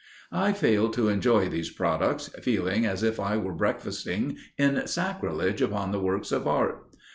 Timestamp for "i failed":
0.31-0.93